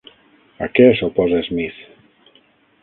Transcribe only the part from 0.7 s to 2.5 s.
què s'oposa Smith?